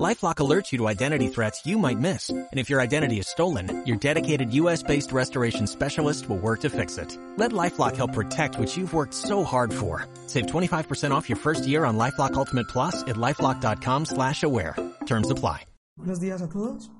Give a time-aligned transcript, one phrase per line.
[0.00, 2.30] LifeLock alerts you to identity threats you might miss.
[2.30, 6.96] And if your identity is stolen, your dedicated US-based restoration specialist will work to fix
[6.96, 7.16] it.
[7.36, 10.06] Let LifeLock help protect what you've worked so hard for.
[10.28, 14.76] Save 25% off your first year on LifeLock Ultimate Plus at LifeLock.com slash aware.
[15.04, 15.66] Terms apply.
[15.98, 16.90] Buenos días a todos.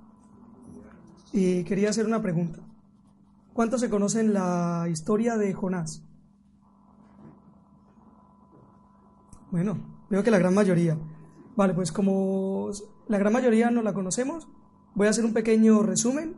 [1.32, 2.60] Y quería hacer una pregunta.
[3.54, 6.02] ¿Cuántos se conocen la historia de Jonás?
[9.50, 9.78] Bueno,
[10.10, 10.98] veo que la gran mayoría.
[11.62, 12.70] Vale, pues como
[13.06, 14.48] la gran mayoría no la conocemos,
[14.96, 16.34] voy a hacer un pequeño resumen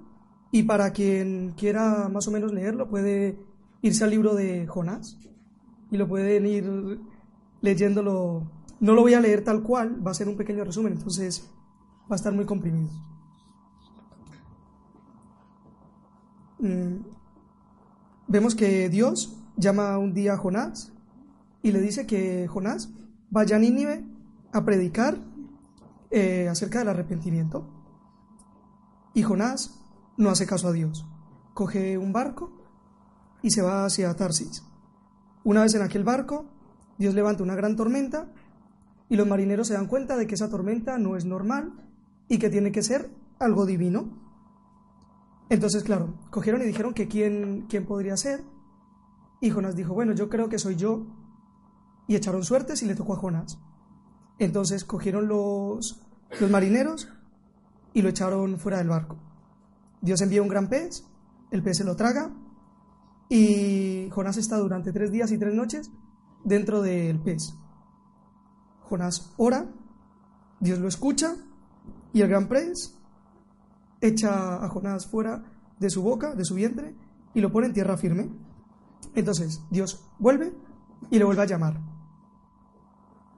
[0.52, 3.38] y para quien quiera más o menos leerlo puede
[3.80, 5.18] irse al libro de Jonás
[5.90, 7.00] y lo pueden ir
[7.62, 8.50] leyéndolo.
[8.80, 11.50] No lo voy a leer tal cual, va a ser un pequeño resumen, entonces
[12.02, 12.92] va a estar muy comprimido.
[16.58, 16.96] Mm,
[18.28, 20.92] vemos que Dios llama un día a Jonás
[21.62, 22.92] y le dice que Jonás
[23.30, 24.12] vaya a Nínive
[24.54, 25.18] a predicar
[26.10, 27.66] eh, acerca del arrepentimiento.
[29.12, 29.84] Y Jonás
[30.16, 31.04] no hace caso a Dios.
[31.54, 32.52] Coge un barco
[33.42, 34.64] y se va hacia Tarsis.
[35.42, 36.46] Una vez en aquel barco,
[36.98, 38.32] Dios levanta una gran tormenta
[39.08, 41.72] y los marineros se dan cuenta de que esa tormenta no es normal
[42.28, 44.08] y que tiene que ser algo divino.
[45.48, 48.44] Entonces, claro, cogieron y dijeron que quién, quién podría ser.
[49.40, 51.06] Y Jonás dijo, bueno, yo creo que soy yo.
[52.06, 53.58] Y echaron suertes y le tocó a Jonás.
[54.38, 56.00] Entonces cogieron los,
[56.40, 57.08] los marineros
[57.92, 59.16] y lo echaron fuera del barco.
[60.00, 61.04] Dios envía un gran pez,
[61.50, 62.30] el pez se lo traga
[63.28, 65.90] y Jonás está durante tres días y tres noches
[66.44, 67.54] dentro del pez.
[68.82, 69.66] Jonás ora,
[70.60, 71.34] Dios lo escucha
[72.12, 72.94] y el gran pez
[74.00, 75.42] echa a Jonás fuera
[75.78, 76.94] de su boca, de su vientre,
[77.34, 78.30] y lo pone en tierra firme.
[79.14, 80.52] Entonces Dios vuelve
[81.10, 81.93] y le vuelve a llamar.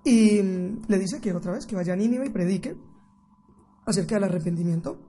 [0.07, 2.77] Y le dice que otra vez que vaya a Nínive y predique
[3.85, 5.01] acerca del arrepentimiento.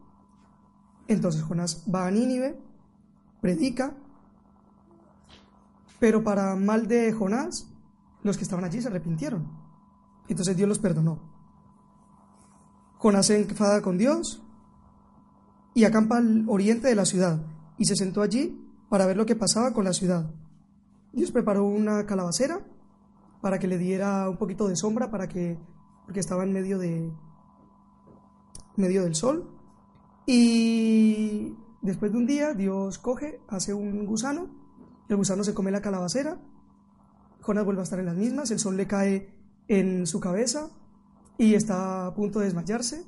[1.08, 2.60] Entonces Jonás va a Nínive,
[3.40, 3.96] predica,
[6.00, 7.72] pero para mal de Jonás,
[8.24, 9.48] los que estaban allí se arrepintieron.
[10.30, 11.20] Entonces Dios los perdonó.
[12.98, 14.42] Jonás se enfada con Dios
[15.76, 17.46] y acampa al oriente de la ciudad
[17.78, 20.28] y se sentó allí para ver lo que pasaba con la ciudad.
[21.14, 22.66] Dios preparó una calabacera
[23.48, 25.58] para que le diera un poquito de sombra, para que,
[26.04, 27.14] porque estaba en medio, de,
[28.76, 29.50] medio del sol.
[30.26, 34.50] Y después de un día, Dios coge, hace un gusano,
[35.08, 36.42] el gusano se come la calabacera,
[37.40, 39.34] Jonás vuelve a estar en las mismas, el sol le cae
[39.70, 40.68] en su cabeza
[41.38, 43.06] y está a punto de desmayarse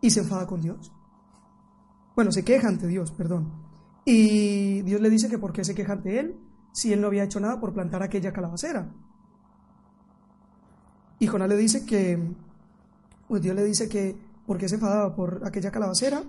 [0.00, 0.92] y se enfada con Dios.
[2.14, 3.50] Bueno, se queja ante Dios, perdón.
[4.04, 6.36] Y Dios le dice que por qué se queja ante él
[6.72, 8.88] si él no había hecho nada por plantar aquella calabacera.
[11.22, 12.18] Y Jonás le dice que,
[13.28, 16.24] pues Dios le dice que, ¿por qué se enfadaba por aquella calabacera?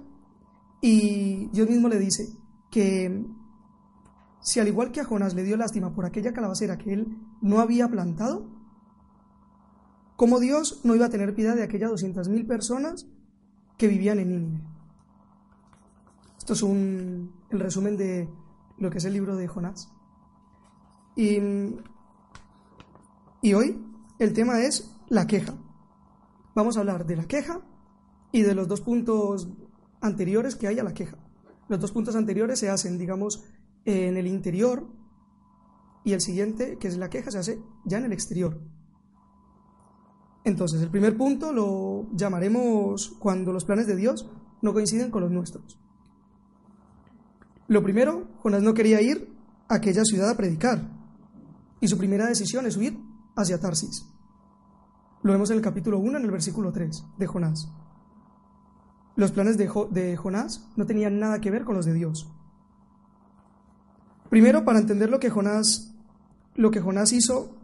[0.81, 2.29] Y Dios mismo le dice
[2.69, 3.25] que
[4.39, 7.07] si al igual que a Jonás le dio lástima por aquella calabacera que él
[7.41, 8.45] no había plantado,
[10.15, 13.07] ¿cómo Dios no iba a tener piedad de aquellas 200.000 personas
[13.79, 14.61] que vivían en Nínive?
[16.37, 18.29] Esto es un, el resumen de
[18.77, 19.91] lo que es el libro de Jonás.
[21.15, 21.39] Y,
[23.41, 25.55] y hoy el tema es la queja.
[26.55, 27.61] Vamos a hablar de la queja
[28.31, 29.47] y de los dos puntos
[30.01, 31.17] anteriores que hay a la queja.
[31.67, 33.43] Los dos puntos anteriores se hacen, digamos,
[33.85, 34.87] en el interior
[36.03, 38.59] y el siguiente, que es la queja, se hace ya en el exterior.
[40.43, 44.29] Entonces, el primer punto lo llamaremos cuando los planes de Dios
[44.61, 45.79] no coinciden con los nuestros.
[47.67, 49.33] Lo primero, Jonás no quería ir
[49.69, 50.81] a aquella ciudad a predicar
[51.79, 52.97] y su primera decisión es huir
[53.35, 54.05] hacia Tarsis.
[55.23, 57.69] Lo vemos en el capítulo 1, en el versículo 3 de Jonás.
[59.15, 62.29] Los planes de, Jonás no tenían nada que ver con los de Dios.
[64.29, 65.95] Primero, para entender lo que Jonás,
[66.55, 67.55] lo que Jonás hizo,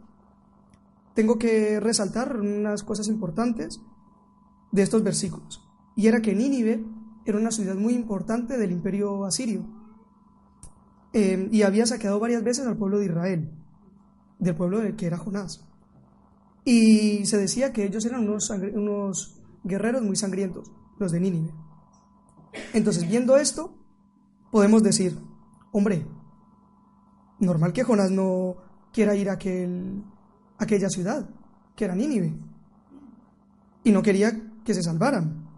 [1.14, 3.80] tengo que resaltar unas cosas importantes
[4.70, 5.68] de estos versículos.
[5.96, 6.84] Y era que Nínive
[7.26, 9.66] era una ciudad muy importante del imperio asirio.
[11.12, 13.59] Eh, y había saqueado varias veces al pueblo de Israel
[14.40, 15.64] del pueblo que era Jonás.
[16.64, 21.54] Y se decía que ellos eran unos, unos guerreros muy sangrientos, los de Nínive.
[22.72, 23.74] Entonces, viendo esto,
[24.50, 25.16] podemos decir,
[25.72, 26.06] hombre,
[27.38, 28.56] normal que Jonás no
[28.92, 30.02] quiera ir a, aquel,
[30.58, 31.28] aquella ciudad,
[31.76, 32.34] que era Nínive,
[33.84, 34.32] y no quería
[34.64, 35.48] que se salvaran.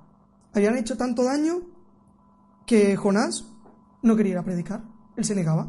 [0.55, 1.63] habían hecho tanto daño
[2.67, 3.47] que Jonás
[4.03, 4.85] no quería ir a predicar,
[5.17, 5.69] él se negaba.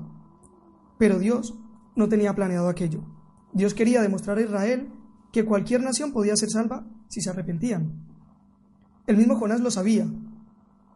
[0.98, 1.56] Pero Dios
[1.96, 3.02] no tenía planeado aquello.
[3.54, 4.92] Dios quería demostrar a Israel
[5.32, 8.06] que cualquier nación podía ser salva si se arrepentían.
[9.08, 10.08] El mismo Jonás lo sabía.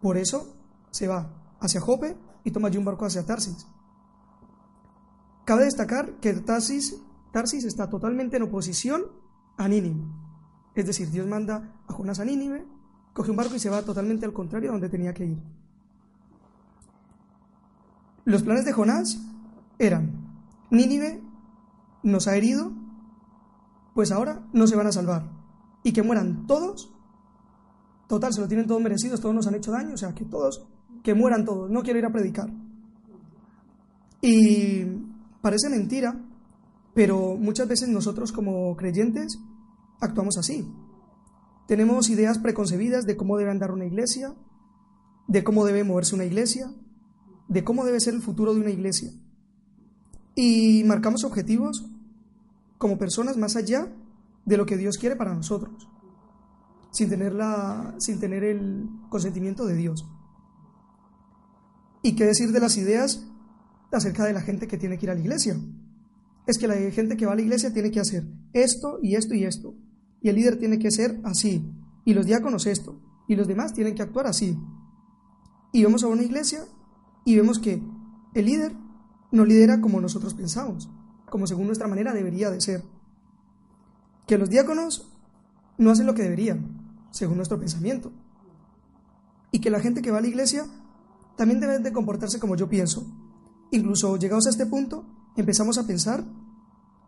[0.01, 0.55] Por eso
[0.91, 3.67] se va hacia Jope y toma allí un barco hacia Tarsis.
[5.45, 7.01] Cabe destacar que Tarsis,
[7.31, 9.03] Tarsis está totalmente en oposición
[9.57, 10.03] a Nínive.
[10.75, 12.65] Es decir, Dios manda a Jonás a Nínive,
[13.13, 15.43] coge un barco y se va totalmente al contrario a donde tenía que ir.
[18.25, 19.19] Los planes de Jonás
[19.79, 20.16] eran,
[20.69, 21.21] Nínive
[22.03, 22.71] nos ha herido,
[23.93, 25.29] pues ahora no se van a salvar.
[25.83, 26.93] Y que mueran todos.
[28.07, 30.65] Total, se lo tienen todos merecidos, todos nos han hecho daño, o sea, que todos,
[31.03, 32.49] que mueran todos, no quiero ir a predicar.
[34.21, 34.85] Y
[35.41, 36.23] parece mentira,
[36.93, 39.39] pero muchas veces nosotros como creyentes
[39.99, 40.67] actuamos así.
[41.67, 44.33] Tenemos ideas preconcebidas de cómo debe andar una iglesia,
[45.27, 46.71] de cómo debe moverse una iglesia,
[47.49, 49.11] de cómo debe ser el futuro de una iglesia.
[50.39, 51.83] Y marcamos objetivos
[52.77, 53.91] como personas más allá
[54.45, 55.89] de lo que Dios quiere para nosotros,
[56.91, 60.05] sin tener, la, sin tener el consentimiento de Dios.
[62.03, 63.25] ¿Y qué decir de las ideas
[63.91, 65.59] acerca de la gente que tiene que ir a la iglesia?
[66.45, 69.33] Es que la gente que va a la iglesia tiene que hacer esto y esto
[69.33, 69.73] y esto.
[70.21, 71.67] Y el líder tiene que ser así.
[72.05, 73.01] Y los diáconos esto.
[73.27, 74.55] Y los demás tienen que actuar así.
[75.73, 76.59] Y vamos a una iglesia
[77.25, 77.81] y vemos que
[78.35, 78.73] el líder
[79.31, 80.89] no lidera como nosotros pensamos,
[81.29, 82.83] como según nuestra manera debería de ser.
[84.25, 85.11] Que los diáconos
[85.77, 88.11] no hacen lo que deberían, según nuestro pensamiento.
[89.51, 90.65] Y que la gente que va a la iglesia
[91.35, 93.05] también debe de comportarse como yo pienso.
[93.71, 96.23] Incluso llegados a este punto, empezamos a pensar,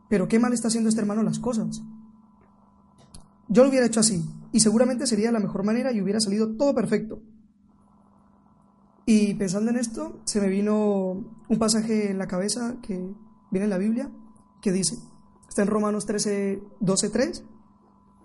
[0.10, 1.82] pero qué mal está haciendo este hermano las cosas.
[3.48, 6.76] Yo lo hubiera hecho así, y seguramente sería la mejor manera y hubiera salido todo
[6.76, 7.22] perfecto.
[9.12, 12.94] Y pensando en esto, se me vino un pasaje en la cabeza que
[13.50, 14.12] viene en la Biblia,
[14.62, 15.00] que dice,
[15.48, 17.44] está en Romanos 13, 12, 3,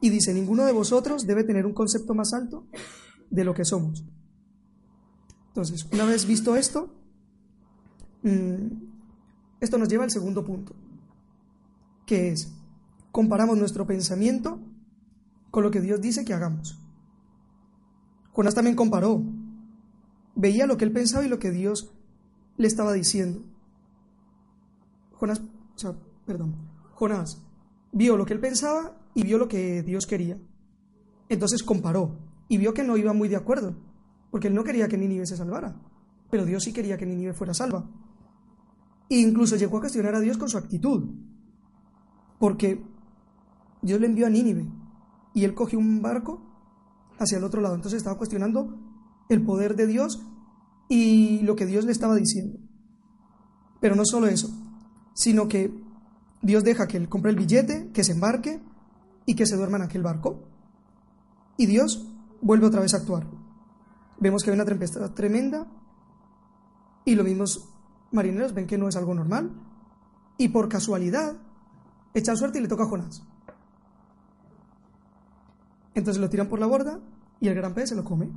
[0.02, 2.66] y dice, ninguno de vosotros debe tener un concepto más alto
[3.30, 4.04] de lo que somos.
[5.46, 6.92] Entonces, una vez visto esto,
[8.22, 8.66] mm,
[9.60, 10.76] esto nos lleva al segundo punto,
[12.04, 12.52] que es,
[13.10, 14.60] comparamos nuestro pensamiento
[15.50, 16.78] con lo que Dios dice que hagamos.
[18.32, 19.22] Jonás también comparó
[20.34, 21.92] veía lo que él pensaba y lo que Dios
[22.56, 23.42] le estaba diciendo.
[25.12, 25.42] Jonás,
[26.26, 26.54] perdón,
[26.94, 27.42] Jonás
[27.92, 30.38] vio lo que él pensaba y vio lo que Dios quería.
[31.28, 33.74] Entonces comparó y vio que no iba muy de acuerdo,
[34.30, 35.80] porque él no quería que Nínive se salvara,
[36.30, 37.88] pero Dios sí quería que Nínive fuera salva.
[39.08, 41.04] E incluso llegó a cuestionar a Dios con su actitud,
[42.38, 42.84] porque
[43.82, 44.66] Dios le envió a Nínive
[45.32, 46.42] y él cogió un barco
[47.18, 48.76] hacia el otro lado, entonces estaba cuestionando
[49.28, 50.24] el poder de Dios
[50.88, 52.58] y lo que Dios le estaba diciendo.
[53.80, 54.48] Pero no solo eso,
[55.14, 55.72] sino que
[56.42, 58.60] Dios deja que él compre el billete, que se embarque
[59.26, 60.48] y que se duerma en aquel barco.
[61.56, 62.06] Y Dios
[62.40, 63.26] vuelve otra vez a actuar.
[64.18, 65.66] Vemos que hay una tempestad tremenda
[67.04, 67.68] y los mismos
[68.12, 69.52] marineros ven que no es algo normal
[70.38, 71.36] y por casualidad
[72.12, 73.22] echan suerte y le toca a Jonás.
[75.94, 77.00] Entonces lo tiran por la borda
[77.40, 78.30] y el gran pez se lo come.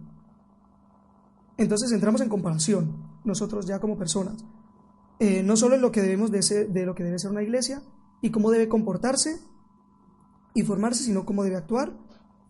[1.57, 4.45] Entonces entramos en comparación, nosotros ya como personas,
[5.19, 7.41] eh, no solo en lo que debemos de, ser, de lo que debe ser una
[7.41, 7.81] iglesia
[8.21, 9.39] y cómo debe comportarse
[10.53, 11.93] y formarse, sino cómo debe actuar.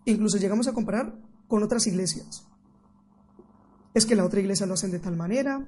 [0.05, 2.47] incluso llegamos a comparar con otras iglesias.
[3.93, 5.67] Es que la otra iglesia lo hacen de tal manera,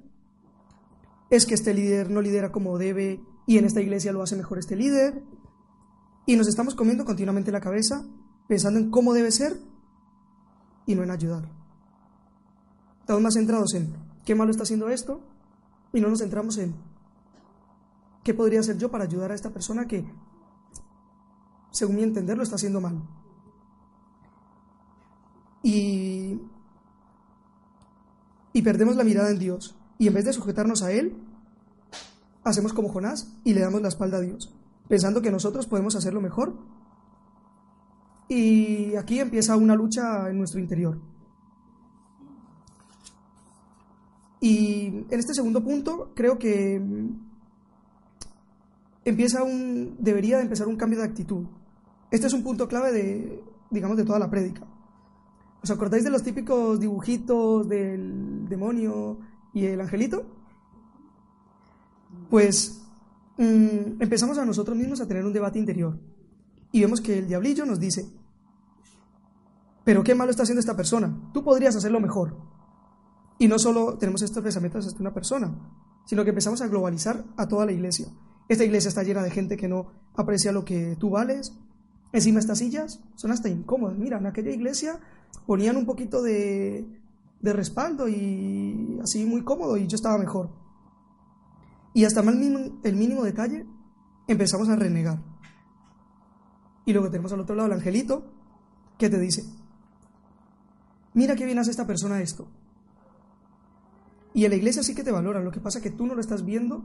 [1.30, 4.60] es que este líder no lidera como debe y en esta iglesia lo hace mejor
[4.60, 5.24] este líder.
[6.26, 8.06] Y nos estamos comiendo continuamente la cabeza
[8.48, 9.58] pensando en cómo debe ser
[10.86, 11.59] y no en ayudar.
[13.10, 13.92] Estamos más centrados en
[14.24, 15.20] qué malo está haciendo esto
[15.92, 16.76] y no nos centramos en
[18.24, 20.06] qué podría hacer yo para ayudar a esta persona que,
[21.72, 23.02] según mi entender, lo está haciendo mal.
[25.64, 26.40] Y,
[28.54, 29.76] y perdemos la mirada en Dios.
[29.98, 31.18] Y en vez de sujetarnos a Él,
[32.44, 34.54] hacemos como Jonás y le damos la espalda a Dios,
[34.88, 36.54] pensando que nosotros podemos hacerlo mejor.
[38.28, 41.09] Y aquí empieza una lucha en nuestro interior.
[44.42, 46.82] Y en este segundo punto creo que
[49.06, 51.46] empieza un, debería de empezar un cambio de actitud.
[52.12, 54.66] Este es un punto clave de, digamos, de toda la prédica.
[55.62, 59.20] ¿Os acordáis de los típicos dibujitos del demonio
[59.54, 60.26] y el angelito?
[62.30, 62.82] Pues
[63.38, 66.00] mm, empezamos a nosotros mismos a tener un debate interior
[66.72, 68.10] y vemos que el diablillo nos dice,
[69.84, 71.14] pero qué malo está haciendo esta persona.
[71.34, 72.38] Tú podrías hacerlo mejor.
[73.40, 75.50] Y no solo tenemos estos pensamientos hasta una persona,
[76.06, 78.08] sino que empezamos a globalizar a toda la iglesia.
[78.50, 81.54] Esta iglesia está llena de gente que no aprecia lo que tú vales.
[82.12, 83.98] Encima estas sillas son hasta incómodas.
[83.98, 85.00] Mira, en aquella iglesia
[85.48, 86.86] ponían un poquito de,
[87.40, 90.50] de respaldo y así muy cómodo y yo estaba mejor.
[91.94, 92.36] Y hasta mal
[92.84, 93.66] el mínimo detalle
[94.28, 95.24] empezamos a renegar.
[96.86, 98.34] Y luego tenemos al otro lado el angelito
[98.98, 99.44] que te dice,
[101.14, 102.50] mira qué bien hace esta persona esto.
[104.34, 106.16] Y en la iglesia sí que te valora, lo que pasa es que tú no
[106.16, 106.84] lo estás viendo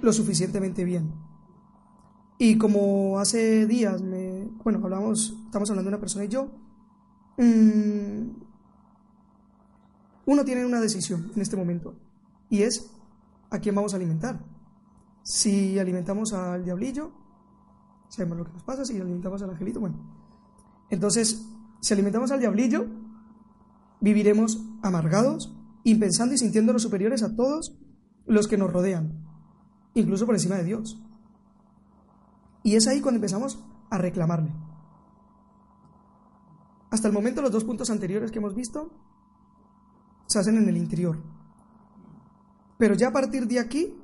[0.00, 1.12] lo suficientemente bien.
[2.38, 6.50] Y como hace días, me, bueno, hablamos, estamos hablando de una persona y yo,
[7.36, 8.30] mmm,
[10.26, 11.96] uno tiene una decisión en este momento
[12.48, 12.90] y es
[13.50, 14.44] a quién vamos a alimentar.
[15.22, 17.12] Si alimentamos al diablillo,
[18.08, 19.96] sabemos lo que nos pasa, si alimentamos al angelito, bueno.
[20.90, 21.44] Entonces,
[21.80, 22.86] si alimentamos al diablillo,
[24.00, 27.76] viviremos amargados, impensando y sintiéndonos superiores a todos
[28.26, 29.24] los que nos rodean,
[29.94, 31.00] incluso por encima de Dios.
[32.62, 34.52] Y es ahí cuando empezamos a reclamarle.
[36.90, 38.90] Hasta el momento los dos puntos anteriores que hemos visto
[40.26, 41.22] se hacen en el interior.
[42.78, 43.94] Pero ya a partir de aquí,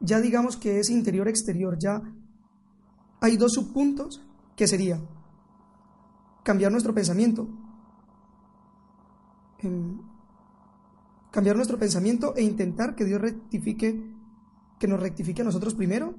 [0.00, 2.02] ya digamos que es interior-exterior, ya
[3.20, 4.22] hay dos subpuntos
[4.56, 5.00] que sería
[6.42, 7.48] cambiar nuestro pensamiento,
[11.32, 14.14] cambiar nuestro pensamiento e intentar que Dios rectifique,
[14.78, 16.14] que nos rectifique a nosotros primero,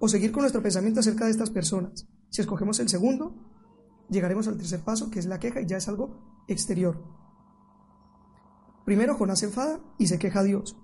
[0.00, 2.08] o seguir con nuestro pensamiento acerca de estas personas.
[2.30, 3.36] Si escogemos el segundo,
[4.08, 7.04] llegaremos al tercer paso, que es la queja, y ya es algo exterior.
[8.86, 10.76] Primero Jonás se enfada y se queja a Dios,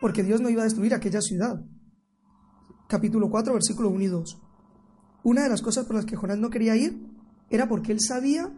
[0.00, 1.64] porque Dios no iba a destruir aquella ciudad.
[2.86, 4.42] Capítulo 4, versículo 1 y 2.
[5.24, 7.06] Una de las cosas por las que Jonás no quería ir
[7.48, 8.52] era porque él sabía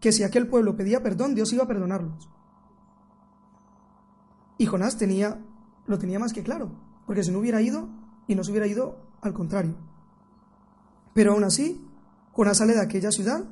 [0.00, 2.28] que si aquel pueblo pedía perdón, Dios iba a perdonarlos.
[4.60, 5.40] Y Jonás tenía,
[5.86, 6.70] lo tenía más que claro,
[7.06, 7.88] porque si no hubiera ido,
[8.26, 9.74] y no se hubiera ido al contrario.
[11.14, 11.82] Pero aún así,
[12.32, 13.42] Jonás sale de aquella ciudad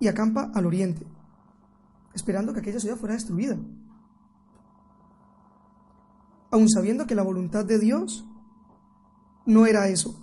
[0.00, 1.06] y acampa al oriente,
[2.14, 3.58] esperando que aquella ciudad fuera destruida.
[6.50, 8.26] Aun sabiendo que la voluntad de Dios
[9.44, 10.16] no era eso.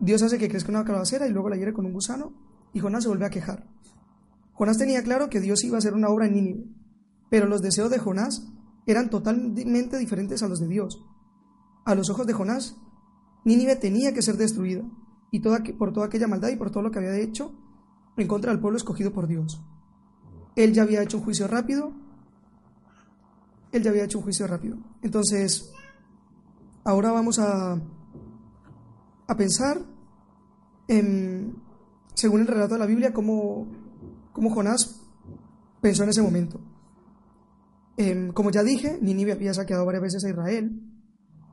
[0.00, 2.32] Dios hace que crezca una calabacera y luego la hiere con un gusano
[2.72, 3.68] y Jonás se vuelve a quejar.
[4.54, 6.79] Jonás tenía claro que Dios iba a hacer una obra en Nínive,
[7.30, 8.46] pero los deseos de Jonás
[8.86, 11.02] eran totalmente diferentes a los de Dios.
[11.84, 12.76] A los ojos de Jonás,
[13.44, 14.82] Nínive tenía que ser destruida,
[15.30, 17.52] y por toda aquella maldad y por todo lo que había hecho
[18.16, 19.62] en contra del pueblo escogido por Dios.
[20.56, 21.92] Él ya había hecho un juicio rápido.
[23.72, 24.76] Él ya había hecho un juicio rápido.
[25.02, 25.72] Entonces,
[26.84, 27.80] ahora vamos a,
[29.26, 29.80] a pensar,
[30.88, 31.56] en,
[32.14, 33.68] según el relato de la Biblia, cómo,
[34.32, 35.00] cómo Jonás
[35.80, 36.60] pensó en ese momento.
[38.00, 40.72] Em, como ya dije, Nínive había saqueado varias veces a Israel,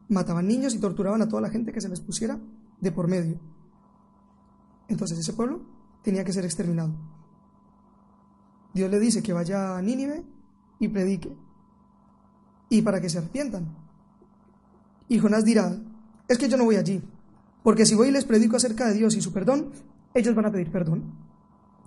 [0.08, 2.40] mataban niños y torturaban a toda la gente que se les pusiera
[2.80, 3.38] de por medio.
[4.88, 5.66] Entonces ese pueblo
[6.04, 6.96] tenía que ser exterminado.
[8.74, 10.24] Dios le dice que vaya a Nínive
[10.80, 11.36] y predique,
[12.70, 13.68] y para que se arrepientan.
[15.10, 15.78] Y Jonás dirá,
[16.30, 17.04] es que yo no voy allí,
[17.62, 19.74] porque si voy y les predico acerca de Dios y su perdón,
[20.14, 21.14] ellos van a pedir perdón,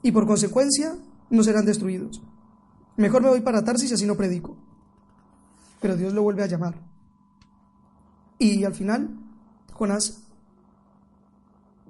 [0.03, 0.99] y por consecuencia
[1.31, 2.21] no serán destruidos.
[3.01, 4.59] Mejor me voy para Tarsis y así no predico.
[5.81, 6.75] Pero Dios lo vuelve a llamar.
[8.39, 9.19] Y al final,
[9.73, 10.23] Jonás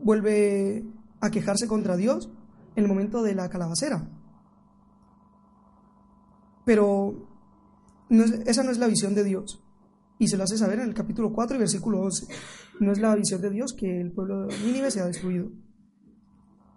[0.00, 0.84] vuelve
[1.20, 2.30] a quejarse contra Dios
[2.76, 4.08] en el momento de la calabacera.
[6.64, 7.26] Pero
[8.46, 9.60] esa no es la visión de Dios.
[10.20, 12.28] Y se lo hace saber en el capítulo 4 y versículo 11.
[12.78, 15.50] No es la visión de Dios que el pueblo de Nínive sea destruido.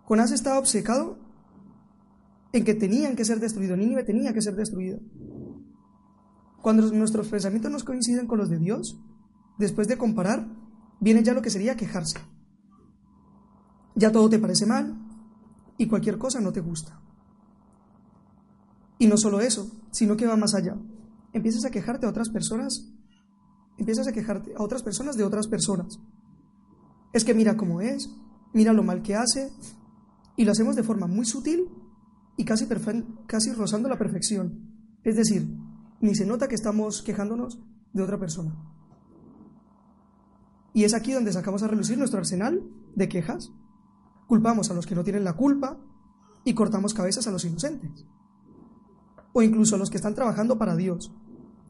[0.05, 1.19] Jonás estaba obcecado
[2.53, 3.77] en que tenían que ser destruidos.
[3.77, 4.99] Nínive tenía que ser destruido.
[6.61, 8.97] Cuando nuestros pensamientos nos coinciden con los de Dios,
[9.57, 10.47] después de comparar,
[11.01, 12.19] viene ya lo que sería quejarse.
[13.95, 14.95] Ya todo te parece mal
[15.77, 17.01] y cualquier cosa no te gusta.
[18.99, 20.77] Y no solo eso, sino que va más allá.
[21.33, 22.93] Empiezas a quejarte a otras personas,
[23.77, 25.99] empiezas a quejarte a otras personas de otras personas.
[27.11, 28.09] Es que mira cómo es,
[28.53, 29.51] mira lo mal que hace,
[30.37, 31.67] y lo hacemos de forma muy sutil
[32.37, 32.67] y casi,
[33.27, 34.73] casi rozando la perfección.
[35.03, 35.47] Es decir,
[36.01, 37.59] ni se nota que estamos quejándonos
[37.93, 38.55] de otra persona.
[40.73, 42.63] Y es aquí donde sacamos a relucir nuestro arsenal
[42.95, 43.51] de quejas.
[44.27, 45.77] Culpamos a los que no tienen la culpa
[46.43, 48.05] y cortamos cabezas a los inocentes.
[49.33, 51.13] O incluso a los que están trabajando para Dios.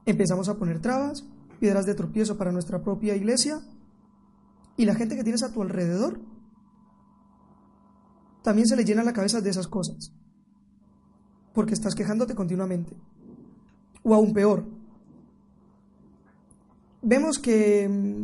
[0.05, 1.25] Empezamos a poner trabas,
[1.59, 3.61] piedras de tropiezo para nuestra propia iglesia
[4.75, 6.19] y la gente que tienes a tu alrededor
[8.41, 10.13] también se le llena la cabeza de esas cosas,
[11.53, 12.93] porque estás quejándote continuamente.
[14.03, 14.65] O aún peor,
[17.01, 18.21] vemos que mm,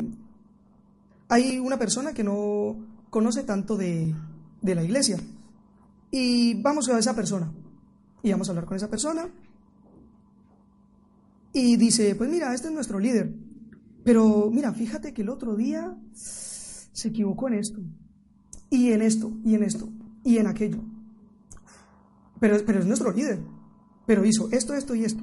[1.28, 2.76] hay una persona que no
[3.08, 4.14] conoce tanto de,
[4.60, 5.18] de la iglesia.
[6.10, 7.52] Y vamos a esa persona.
[8.22, 9.28] Y vamos a hablar con esa persona.
[11.52, 13.32] Y dice, pues mira, este es nuestro líder.
[14.04, 17.80] Pero mira, fíjate que el otro día se equivocó en esto.
[18.70, 19.88] Y en esto, y en esto,
[20.24, 20.82] y en aquello.
[22.40, 23.40] Pero, pero es nuestro líder.
[24.06, 25.22] Pero hizo esto, esto y esto.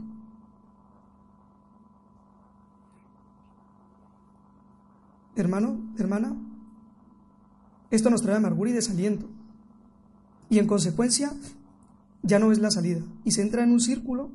[5.35, 6.35] Hermano, hermana,
[7.91, 9.27] esto nos trae amargura y desaliento.
[10.49, 11.33] Y en consecuencia,
[12.23, 13.01] ya no es la salida.
[13.23, 14.31] Y se entra en un círculo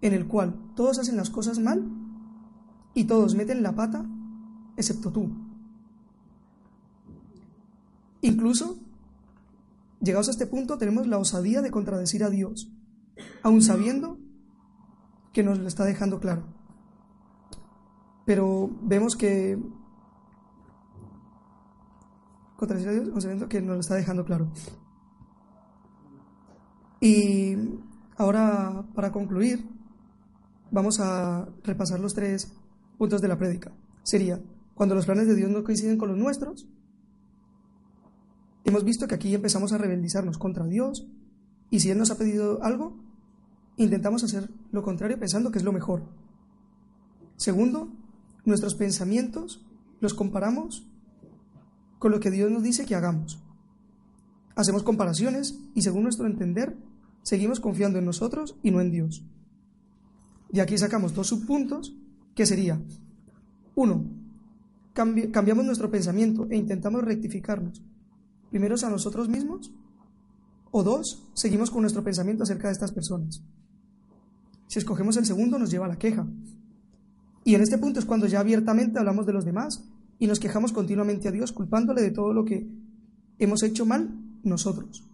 [0.00, 1.90] en el cual todos hacen las cosas mal
[2.94, 4.04] y todos meten la pata,
[4.76, 5.30] excepto tú.
[8.22, 8.78] Incluso,
[10.00, 12.72] llegados a este punto, tenemos la osadía de contradecir a Dios,
[13.42, 14.18] aun sabiendo
[15.32, 16.44] que nos lo está dejando claro.
[18.24, 19.58] Pero vemos que
[22.56, 24.50] contradecir a Dios, aun sabiendo que nos lo está dejando claro.
[27.00, 27.56] Y
[28.16, 29.68] ahora, para concluir,
[30.70, 32.52] vamos a repasar los tres
[32.98, 33.72] puntos de la prédica.
[34.02, 34.42] Sería,
[34.74, 36.68] cuando los planes de Dios no coinciden con los nuestros,
[38.64, 41.06] hemos visto que aquí empezamos a rebeldizarnos contra Dios
[41.70, 42.96] y si Él nos ha pedido algo,
[43.76, 46.02] intentamos hacer lo contrario pensando que es lo mejor.
[47.36, 47.92] Segundo,
[48.44, 49.64] nuestros pensamientos
[50.00, 50.86] los comparamos
[51.98, 53.38] con lo que Dios nos dice que hagamos.
[54.54, 56.76] Hacemos comparaciones y según nuestro entender
[57.22, 59.22] seguimos confiando en nosotros y no en Dios.
[60.52, 61.94] Y aquí sacamos dos subpuntos,
[62.34, 62.80] que sería,
[63.74, 64.04] uno,
[64.94, 67.82] cambiamos nuestro pensamiento e intentamos rectificarnos,
[68.50, 69.72] primero a nosotros mismos,
[70.70, 73.42] o dos, seguimos con nuestro pensamiento acerca de estas personas.
[74.66, 76.26] Si escogemos el segundo, nos lleva a la queja.
[77.44, 79.82] Y en este punto es cuando ya abiertamente hablamos de los demás
[80.18, 82.68] y nos quejamos continuamente a Dios, culpándole de todo lo que
[83.38, 84.10] hemos hecho mal
[84.42, 85.04] nosotros.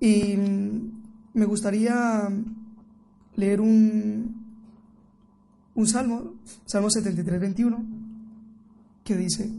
[0.00, 0.34] Y
[1.34, 2.28] me gustaría
[3.36, 4.34] leer un,
[5.74, 7.84] un salmo, Salmo 73, 21,
[9.04, 9.50] que dice,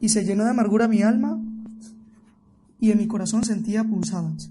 [0.00, 1.40] y se llenó de amargura mi alma
[2.80, 4.50] y en mi corazón sentía punzadas.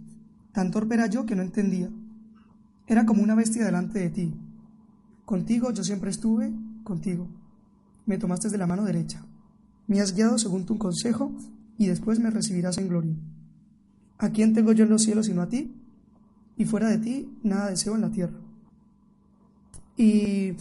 [0.51, 1.89] Tan torpe era yo que no entendía.
[2.87, 4.33] Era como una bestia delante de ti.
[5.25, 6.51] Contigo yo siempre estuve,
[6.83, 7.27] contigo.
[8.05, 9.25] Me tomaste de la mano derecha.
[9.87, 11.31] Me has guiado según tu consejo
[11.77, 13.15] y después me recibirás en gloria.
[14.17, 15.75] ¿A quién tengo yo en los cielos sino a ti?
[16.57, 18.39] Y fuera de ti nada deseo en la tierra.
[19.95, 20.53] Y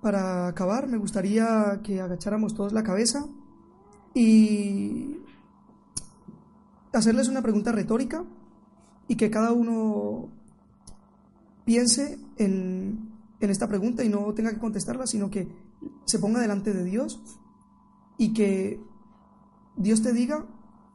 [0.00, 3.26] para acabar me gustaría que agacháramos todos la cabeza
[4.14, 5.16] y
[6.92, 8.24] hacerles una pregunta retórica
[9.06, 10.30] y que cada uno
[11.64, 15.48] piense en, en esta pregunta y no tenga que contestarla, sino que
[16.06, 17.20] se ponga delante de Dios
[18.16, 18.80] y que
[19.76, 20.46] Dios te diga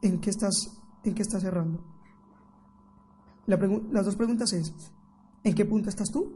[0.02, 1.84] en qué estás ¿en qué estás errando?
[3.46, 4.72] las dos preguntas es,
[5.42, 6.32] ¿en qué punto estás tú?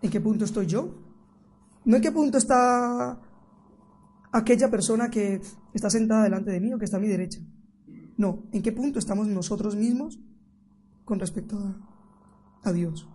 [0.00, 0.94] ¿En qué punto estoy yo?
[1.84, 3.20] No en qué punto está
[4.32, 5.40] aquella persona que
[5.72, 7.40] está sentada delante de mí o que está a mi derecha.
[8.16, 10.18] No, ¿en qué punto estamos nosotros mismos
[11.04, 11.56] con respecto
[12.62, 13.08] a, Dios?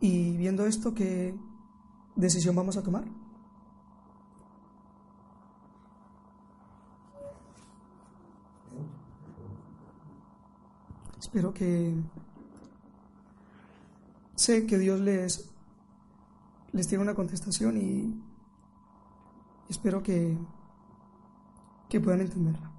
[0.00, 1.34] Y viendo esto, ¿qué,
[2.16, 3.04] decisión vamos a tomar?
[11.18, 11.94] Espero que
[14.36, 15.50] sé que Dios les
[16.72, 18.22] les tiene una contestación y
[19.68, 20.36] espero que
[21.88, 22.75] que puedan entenderla.